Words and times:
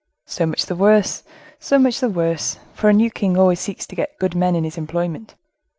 "So 0.25 0.47
much 0.47 0.65
the 0.65 0.75
worse! 0.75 1.21
so 1.59 1.77
much 1.77 1.99
the 1.99 2.09
worse! 2.09 2.57
for 2.73 2.89
a 2.89 2.93
new 2.93 3.11
king 3.11 3.37
always 3.37 3.59
seeks 3.59 3.85
to 3.85 3.95
get 3.95 4.17
good 4.17 4.33
men 4.33 4.55
in 4.55 4.63
his 4.63 4.75
employment." 4.79 5.35